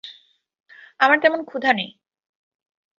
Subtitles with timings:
[0.99, 1.89] আমার তেমন ক্ষুধা নেই।